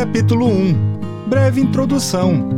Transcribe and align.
Capítulo 0.00 0.46
1 0.46 1.28
Breve 1.28 1.60
introdução. 1.60 2.48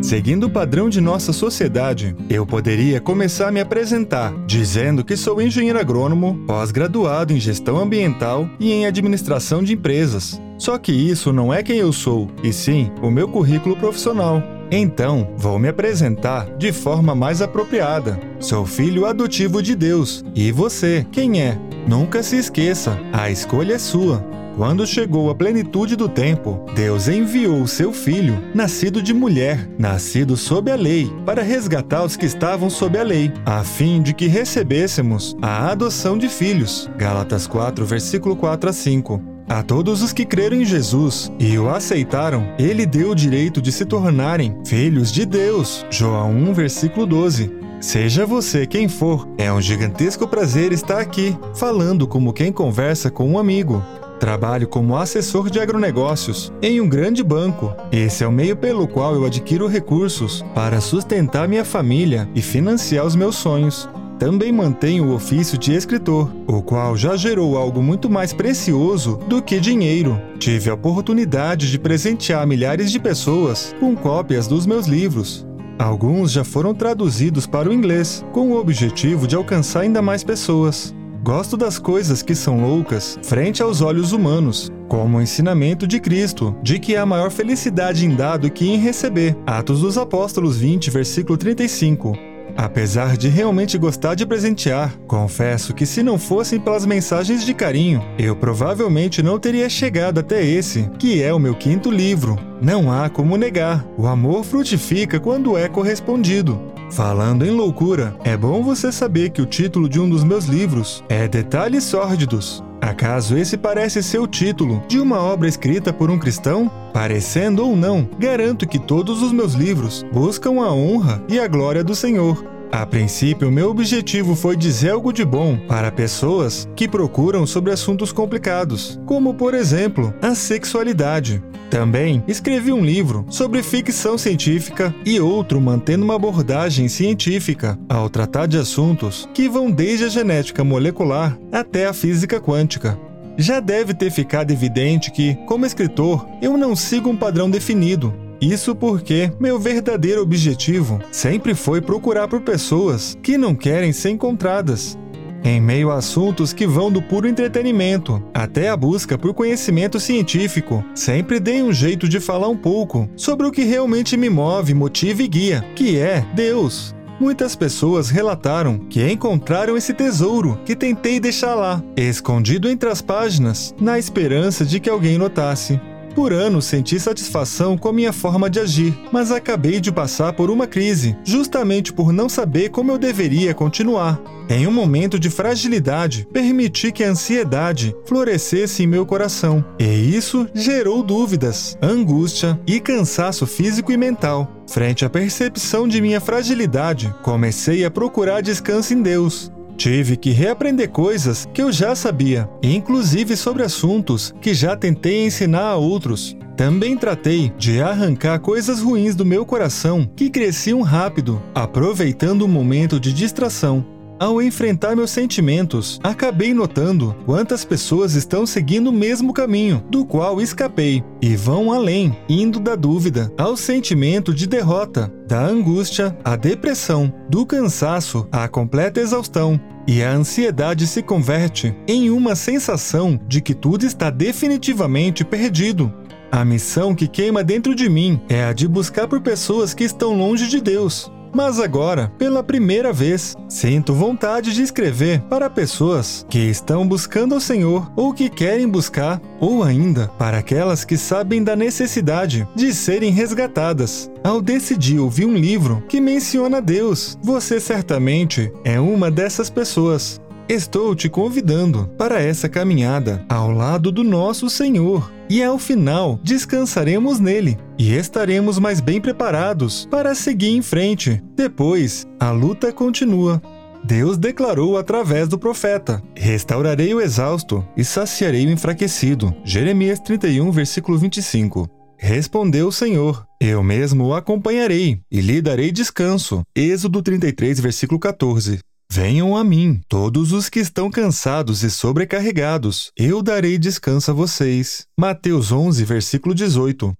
Seguindo 0.00 0.44
o 0.44 0.50
padrão 0.50 0.88
de 0.88 1.02
nossa 1.02 1.34
sociedade, 1.34 2.16
eu 2.30 2.46
poderia 2.46 2.98
começar 2.98 3.48
a 3.48 3.52
me 3.52 3.60
apresentar 3.60 4.32
dizendo 4.46 5.04
que 5.04 5.18
sou 5.18 5.42
engenheiro 5.42 5.78
agrônomo, 5.78 6.46
pós-graduado 6.46 7.34
em 7.34 7.38
gestão 7.38 7.76
ambiental 7.76 8.48
e 8.58 8.72
em 8.72 8.86
administração 8.86 9.62
de 9.62 9.74
empresas. 9.74 10.40
Só 10.56 10.78
que 10.78 10.92
isso 10.92 11.30
não 11.30 11.52
é 11.52 11.62
quem 11.62 11.76
eu 11.76 11.92
sou, 11.92 12.30
e 12.42 12.54
sim 12.54 12.90
o 13.02 13.10
meu 13.10 13.28
currículo 13.28 13.76
profissional. 13.76 14.42
Então, 14.70 15.34
vou 15.36 15.58
me 15.58 15.68
apresentar 15.68 16.56
de 16.56 16.72
forma 16.72 17.14
mais 17.14 17.42
apropriada. 17.42 18.18
Sou 18.40 18.64
filho 18.64 19.04
adotivo 19.04 19.62
de 19.62 19.76
Deus. 19.76 20.24
E 20.34 20.50
você, 20.50 21.06
quem 21.12 21.42
é? 21.42 21.58
Nunca 21.86 22.22
se 22.22 22.36
esqueça, 22.36 22.98
a 23.12 23.28
escolha 23.30 23.74
é 23.74 23.78
sua. 23.78 24.41
Quando 24.56 24.86
chegou 24.86 25.30
a 25.30 25.34
plenitude 25.34 25.96
do 25.96 26.08
tempo, 26.08 26.66
Deus 26.74 27.08
enviou 27.08 27.62
o 27.62 27.68
seu 27.68 27.90
filho, 27.90 28.38
nascido 28.54 29.02
de 29.02 29.14
mulher, 29.14 29.66
nascido 29.78 30.36
sob 30.36 30.70
a 30.70 30.76
lei, 30.76 31.10
para 31.24 31.42
resgatar 31.42 32.04
os 32.04 32.16
que 32.16 32.26
estavam 32.26 32.68
sob 32.68 32.98
a 32.98 33.02
lei, 33.02 33.32
a 33.46 33.64
fim 33.64 34.02
de 34.02 34.12
que 34.12 34.26
recebêssemos 34.26 35.34
a 35.40 35.70
adoção 35.70 36.18
de 36.18 36.28
filhos. 36.28 36.90
Gálatas 36.98 37.46
4, 37.46 37.86
versículo 37.86 38.36
4 38.36 38.68
a 38.68 38.72
5. 38.74 39.22
A 39.48 39.62
todos 39.62 40.02
os 40.02 40.12
que 40.12 40.24
creram 40.24 40.58
em 40.58 40.64
Jesus 40.66 41.32
e 41.38 41.58
o 41.58 41.70
aceitaram, 41.70 42.46
ele 42.58 42.84
deu 42.84 43.10
o 43.10 43.14
direito 43.14 43.60
de 43.60 43.72
se 43.72 43.86
tornarem 43.86 44.54
filhos 44.66 45.10
de 45.10 45.24
Deus. 45.24 45.84
João 45.90 46.30
1, 46.30 46.52
versículo 46.52 47.06
12. 47.06 47.50
Seja 47.80 48.24
você 48.24 48.66
quem 48.66 48.86
for, 48.86 49.26
é 49.36 49.52
um 49.52 49.60
gigantesco 49.60 50.28
prazer 50.28 50.72
estar 50.72 51.00
aqui, 51.00 51.36
falando 51.54 52.06
como 52.06 52.32
quem 52.32 52.52
conversa 52.52 53.10
com 53.10 53.28
um 53.28 53.38
amigo. 53.38 53.82
Trabalho 54.22 54.68
como 54.68 54.96
assessor 54.96 55.50
de 55.50 55.58
agronegócios 55.58 56.52
em 56.62 56.80
um 56.80 56.88
grande 56.88 57.24
banco. 57.24 57.74
Esse 57.90 58.22
é 58.22 58.26
o 58.26 58.30
meio 58.30 58.56
pelo 58.56 58.86
qual 58.86 59.16
eu 59.16 59.24
adquiro 59.24 59.66
recursos 59.66 60.44
para 60.54 60.80
sustentar 60.80 61.48
minha 61.48 61.64
família 61.64 62.28
e 62.32 62.40
financiar 62.40 63.04
os 63.04 63.16
meus 63.16 63.34
sonhos. 63.34 63.88
Também 64.20 64.52
mantenho 64.52 65.06
o 65.06 65.14
ofício 65.16 65.58
de 65.58 65.74
escritor, 65.74 66.32
o 66.46 66.62
qual 66.62 66.96
já 66.96 67.16
gerou 67.16 67.58
algo 67.58 67.82
muito 67.82 68.08
mais 68.08 68.32
precioso 68.32 69.16
do 69.26 69.42
que 69.42 69.58
dinheiro. 69.58 70.16
Tive 70.38 70.70
a 70.70 70.74
oportunidade 70.74 71.68
de 71.68 71.76
presentear 71.76 72.46
milhares 72.46 72.92
de 72.92 73.00
pessoas 73.00 73.74
com 73.80 73.96
cópias 73.96 74.46
dos 74.46 74.66
meus 74.66 74.86
livros. 74.86 75.44
Alguns 75.80 76.30
já 76.30 76.44
foram 76.44 76.72
traduzidos 76.72 77.44
para 77.44 77.68
o 77.68 77.72
inglês, 77.72 78.24
com 78.30 78.52
o 78.52 78.56
objetivo 78.60 79.26
de 79.26 79.34
alcançar 79.34 79.80
ainda 79.80 80.00
mais 80.00 80.22
pessoas. 80.22 80.94
Gosto 81.22 81.56
das 81.56 81.78
coisas 81.78 82.20
que 82.20 82.34
são 82.34 82.60
loucas 82.60 83.16
frente 83.22 83.62
aos 83.62 83.80
olhos 83.80 84.10
humanos, 84.10 84.72
como 84.88 85.18
o 85.18 85.22
ensinamento 85.22 85.86
de 85.86 86.00
Cristo, 86.00 86.56
de 86.60 86.80
que 86.80 86.96
há 86.96 87.06
maior 87.06 87.30
felicidade 87.30 88.04
em 88.04 88.16
dar 88.16 88.38
do 88.38 88.50
que 88.50 88.68
em 88.68 88.76
receber. 88.76 89.36
Atos 89.46 89.82
dos 89.82 89.96
Apóstolos 89.96 90.56
20, 90.58 90.90
versículo 90.90 91.38
35. 91.38 92.18
Apesar 92.56 93.16
de 93.16 93.28
realmente 93.28 93.78
gostar 93.78 94.16
de 94.16 94.26
presentear, 94.26 94.98
confesso 95.06 95.72
que 95.72 95.86
se 95.86 96.02
não 96.02 96.18
fossem 96.18 96.58
pelas 96.58 96.84
mensagens 96.84 97.46
de 97.46 97.54
carinho, 97.54 98.02
eu 98.18 98.34
provavelmente 98.34 99.22
não 99.22 99.38
teria 99.38 99.68
chegado 99.68 100.18
até 100.18 100.44
esse, 100.44 100.90
que 100.98 101.22
é 101.22 101.32
o 101.32 101.38
meu 101.38 101.54
quinto 101.54 101.88
livro. 101.88 102.36
Não 102.60 102.90
há 102.90 103.08
como 103.08 103.36
negar, 103.36 103.86
o 103.96 104.08
amor 104.08 104.42
frutifica 104.42 105.20
quando 105.20 105.56
é 105.56 105.68
correspondido. 105.68 106.60
Falando 106.92 107.46
em 107.46 107.50
loucura, 107.50 108.14
é 108.22 108.36
bom 108.36 108.62
você 108.62 108.92
saber 108.92 109.30
que 109.30 109.40
o 109.40 109.46
título 109.46 109.88
de 109.88 109.98
um 109.98 110.06
dos 110.06 110.22
meus 110.22 110.44
livros 110.44 111.02
é 111.08 111.26
Detalhes 111.26 111.84
Sórdidos. 111.84 112.62
Acaso 112.82 113.34
esse 113.34 113.56
parece 113.56 114.02
ser 114.02 114.18
o 114.18 114.26
título 114.26 114.82
de 114.86 115.00
uma 115.00 115.18
obra 115.18 115.48
escrita 115.48 115.90
por 115.90 116.10
um 116.10 116.18
cristão? 116.18 116.70
Parecendo 116.92 117.66
ou 117.66 117.74
não, 117.74 118.06
garanto 118.18 118.68
que 118.68 118.78
todos 118.78 119.22
os 119.22 119.32
meus 119.32 119.54
livros 119.54 120.04
buscam 120.12 120.60
a 120.60 120.70
honra 120.70 121.22
e 121.30 121.38
a 121.38 121.48
glória 121.48 121.82
do 121.82 121.94
Senhor. 121.94 122.44
A 122.70 122.84
princípio, 122.84 123.50
meu 123.50 123.70
objetivo 123.70 124.34
foi 124.34 124.54
dizer 124.54 124.90
algo 124.90 125.14
de 125.14 125.24
bom 125.24 125.58
para 125.66 125.90
pessoas 125.90 126.68
que 126.76 126.86
procuram 126.86 127.46
sobre 127.46 127.72
assuntos 127.72 128.12
complicados, 128.12 129.00
como 129.06 129.32
por 129.32 129.54
exemplo 129.54 130.12
a 130.20 130.34
sexualidade. 130.34 131.42
Também 131.72 132.22
escrevi 132.28 132.70
um 132.70 132.84
livro 132.84 133.24
sobre 133.30 133.62
ficção 133.62 134.18
científica 134.18 134.94
e 135.06 135.18
outro 135.18 135.58
mantendo 135.58 136.04
uma 136.04 136.16
abordagem 136.16 136.86
científica 136.86 137.78
ao 137.88 138.10
tratar 138.10 138.44
de 138.44 138.58
assuntos 138.58 139.26
que 139.32 139.48
vão 139.48 139.70
desde 139.70 140.04
a 140.04 140.08
genética 140.10 140.62
molecular 140.62 141.38
até 141.50 141.86
a 141.86 141.94
física 141.94 142.38
quântica. 142.38 142.98
Já 143.38 143.58
deve 143.58 143.94
ter 143.94 144.10
ficado 144.10 144.50
evidente 144.50 145.10
que, 145.10 145.34
como 145.46 145.64
escritor, 145.64 146.28
eu 146.42 146.58
não 146.58 146.76
sigo 146.76 147.08
um 147.08 147.16
padrão 147.16 147.48
definido. 147.48 148.12
Isso 148.38 148.74
porque 148.74 149.32
meu 149.40 149.58
verdadeiro 149.58 150.20
objetivo 150.20 151.00
sempre 151.10 151.54
foi 151.54 151.80
procurar 151.80 152.28
por 152.28 152.42
pessoas 152.42 153.16
que 153.22 153.38
não 153.38 153.54
querem 153.54 153.94
ser 153.94 154.10
encontradas 154.10 154.98
em 155.44 155.60
meio 155.60 155.90
a 155.90 155.96
assuntos 155.96 156.52
que 156.52 156.66
vão 156.66 156.90
do 156.90 157.00
puro 157.00 157.28
entretenimento 157.28 158.22
até 158.34 158.68
a 158.68 158.76
busca 158.76 159.16
por 159.16 159.34
conhecimento 159.34 159.98
científico, 160.00 160.84
sempre 160.94 161.40
dei 161.40 161.62
um 161.62 161.72
jeito 161.72 162.08
de 162.08 162.20
falar 162.20 162.48
um 162.48 162.56
pouco 162.56 163.08
sobre 163.16 163.46
o 163.46 163.52
que 163.52 163.62
realmente 163.62 164.16
me 164.16 164.28
move, 164.28 164.74
motiva 164.74 165.22
e 165.22 165.28
guia, 165.28 165.64
que 165.74 165.98
é 165.98 166.24
Deus. 166.34 166.94
Muitas 167.20 167.54
pessoas 167.54 168.10
relataram 168.10 168.78
que 168.78 169.06
encontraram 169.08 169.76
esse 169.76 169.94
tesouro 169.94 170.58
que 170.64 170.74
tentei 170.74 171.20
deixar 171.20 171.54
lá, 171.54 171.82
escondido 171.96 172.68
entre 172.68 172.88
as 172.88 173.00
páginas, 173.00 173.72
na 173.80 173.98
esperança 173.98 174.64
de 174.64 174.80
que 174.80 174.90
alguém 174.90 175.18
notasse. 175.18 175.80
Por 176.14 176.32
anos 176.32 176.66
senti 176.66 177.00
satisfação 177.00 177.78
com 177.78 177.88
a 177.88 177.92
minha 177.92 178.12
forma 178.12 178.50
de 178.50 178.60
agir, 178.60 178.98
mas 179.10 179.30
acabei 179.30 179.80
de 179.80 179.90
passar 179.90 180.32
por 180.32 180.50
uma 180.50 180.66
crise, 180.66 181.16
justamente 181.24 181.92
por 181.92 182.12
não 182.12 182.28
saber 182.28 182.68
como 182.70 182.90
eu 182.90 182.98
deveria 182.98 183.54
continuar. 183.54 184.20
Em 184.52 184.66
um 184.66 184.70
momento 184.70 185.18
de 185.18 185.30
fragilidade, 185.30 186.28
permiti 186.30 186.92
que 186.92 187.02
a 187.02 187.08
ansiedade 187.08 187.96
florescesse 188.04 188.82
em 188.82 188.86
meu 188.86 189.06
coração, 189.06 189.64
e 189.78 189.86
isso 190.14 190.46
gerou 190.54 191.02
dúvidas, 191.02 191.78
angústia 191.80 192.60
e 192.66 192.78
cansaço 192.78 193.46
físico 193.46 193.90
e 193.90 193.96
mental. 193.96 194.62
Frente 194.68 195.06
à 195.06 195.08
percepção 195.08 195.88
de 195.88 196.02
minha 196.02 196.20
fragilidade, 196.20 197.14
comecei 197.22 197.82
a 197.82 197.90
procurar 197.90 198.42
descanso 198.42 198.92
em 198.92 199.00
Deus. 199.00 199.50
Tive 199.74 200.18
que 200.18 200.32
reaprender 200.32 200.90
coisas 200.90 201.48
que 201.54 201.62
eu 201.62 201.72
já 201.72 201.94
sabia, 201.94 202.46
inclusive 202.62 203.38
sobre 203.38 203.62
assuntos 203.62 204.34
que 204.38 204.52
já 204.52 204.76
tentei 204.76 205.24
ensinar 205.24 205.68
a 205.68 205.76
outros. 205.76 206.36
Também 206.58 206.94
tratei 206.94 207.50
de 207.56 207.80
arrancar 207.80 208.38
coisas 208.38 208.82
ruins 208.82 209.14
do 209.14 209.24
meu 209.24 209.46
coração 209.46 210.06
que 210.14 210.28
cresciam 210.28 210.82
rápido, 210.82 211.42
aproveitando 211.54 212.42
o 212.42 212.48
momento 212.48 213.00
de 213.00 213.14
distração. 213.14 214.01
Ao 214.22 214.40
enfrentar 214.40 214.94
meus 214.94 215.10
sentimentos, 215.10 215.98
acabei 216.00 216.54
notando 216.54 217.12
quantas 217.26 217.64
pessoas 217.64 218.14
estão 218.14 218.46
seguindo 218.46 218.86
o 218.86 218.92
mesmo 218.92 219.32
caminho 219.32 219.82
do 219.90 220.04
qual 220.04 220.40
escapei 220.40 221.02
e 221.20 221.34
vão 221.34 221.72
além, 221.72 222.16
indo 222.28 222.60
da 222.60 222.76
dúvida 222.76 223.32
ao 223.36 223.56
sentimento 223.56 224.32
de 224.32 224.46
derrota, 224.46 225.12
da 225.26 225.44
angústia 225.44 226.16
à 226.24 226.36
depressão, 226.36 227.12
do 227.28 227.44
cansaço 227.44 228.24
à 228.30 228.46
completa 228.46 229.00
exaustão. 229.00 229.60
E 229.88 230.04
a 230.04 230.12
ansiedade 230.12 230.86
se 230.86 231.02
converte 231.02 231.74
em 231.88 232.08
uma 232.08 232.36
sensação 232.36 233.18
de 233.26 233.40
que 233.40 233.54
tudo 233.54 233.84
está 233.84 234.08
definitivamente 234.08 235.24
perdido. 235.24 235.92
A 236.30 236.44
missão 236.44 236.94
que 236.94 237.08
queima 237.08 237.42
dentro 237.42 237.74
de 237.74 237.88
mim 237.88 238.20
é 238.28 238.44
a 238.44 238.52
de 238.52 238.68
buscar 238.68 239.08
por 239.08 239.20
pessoas 239.20 239.74
que 239.74 239.82
estão 239.82 240.16
longe 240.16 240.46
de 240.46 240.60
Deus, 240.60 241.10
mas 241.32 241.58
agora, 241.58 242.12
pela 242.18 242.42
primeira 242.42 242.92
vez, 242.92 243.34
sinto 243.48 243.94
vontade 243.94 244.52
de 244.52 244.62
escrever 244.62 245.20
para 245.22 245.48
pessoas 245.50 246.26
que 246.28 246.38
estão 246.38 246.86
buscando 246.86 247.36
o 247.36 247.40
Senhor 247.40 247.90
ou 247.96 248.12
que 248.12 248.28
querem 248.28 248.68
buscar, 248.68 249.20
ou 249.40 249.62
ainda 249.62 250.08
para 250.18 250.38
aquelas 250.38 250.84
que 250.84 250.96
sabem 250.96 251.42
da 251.42 251.56
necessidade 251.56 252.46
de 252.54 252.74
serem 252.74 253.10
resgatadas. 253.10 254.10
Ao 254.22 254.40
decidir 254.40 254.98
ouvir 254.98 255.26
um 255.26 255.34
livro 255.34 255.82
que 255.88 256.00
menciona 256.00 256.60
Deus, 256.60 257.18
você 257.22 257.58
certamente 257.58 258.52
é 258.64 258.78
uma 258.78 259.10
dessas 259.10 259.50
pessoas. 259.50 260.20
Estou 260.52 260.94
te 260.94 261.08
convidando 261.08 261.88
para 261.96 262.20
essa 262.20 262.46
caminhada 262.46 263.24
ao 263.26 263.50
lado 263.50 263.90
do 263.90 264.04
nosso 264.04 264.50
Senhor 264.50 265.10
e 265.26 265.42
ao 265.42 265.58
final 265.58 266.20
descansaremos 266.22 267.18
nele 267.18 267.56
e 267.78 267.94
estaremos 267.94 268.58
mais 268.58 268.78
bem 268.78 269.00
preparados 269.00 269.88
para 269.90 270.14
seguir 270.14 270.50
em 270.50 270.60
frente. 270.60 271.22
Depois, 271.34 272.06
a 272.20 272.32
luta 272.32 272.70
continua. 272.70 273.40
Deus 273.82 274.18
declarou 274.18 274.76
através 274.76 275.26
do 275.26 275.38
profeta: 275.38 276.02
Restaurarei 276.14 276.92
o 276.92 277.00
exausto 277.00 277.66
e 277.74 277.82
saciarei 277.82 278.44
o 278.46 278.50
enfraquecido. 278.50 279.34
Jeremias 279.42 280.00
31, 280.00 280.50
versículo 280.50 280.98
25. 280.98 281.66
Respondeu 281.96 282.68
o 282.68 282.72
Senhor: 282.72 283.26
Eu 283.40 283.62
mesmo 283.62 284.08
o 284.08 284.14
acompanharei 284.14 285.00
e 285.10 285.22
lhe 285.22 285.40
darei 285.40 285.72
descanso. 285.72 286.42
Êxodo 286.54 287.00
33, 287.00 287.58
versículo 287.58 287.98
14. 287.98 288.58
Venham 288.94 289.34
a 289.34 289.42
mim, 289.42 289.80
todos 289.88 290.32
os 290.32 290.50
que 290.50 290.60
estão 290.60 290.90
cansados 290.90 291.62
e 291.62 291.70
sobrecarregados, 291.70 292.92
eu 292.94 293.22
darei 293.22 293.56
descanso 293.56 294.10
a 294.10 294.14
vocês. 294.14 294.86
Mateus 294.94 295.50
11, 295.50 295.82
versículo 295.82 296.34
18. 296.34 296.94